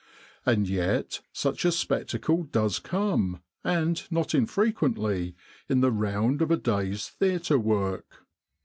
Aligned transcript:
And 0.47 0.67
yet 0.67 1.19
such 1.31 1.63
a 1.63 1.71
spectacle 1.71 2.41
does 2.41 2.79
come, 2.79 3.43
ancl 3.63 4.11
not 4.11 4.33
infrequently, 4.33 5.35
in 5.69 5.81
the 5.81 5.91
round 5.91 6.41
of 6.41 6.49
a 6.49 6.57
day's 6.57 7.07
theatre 7.07 7.59
work. 7.59 8.25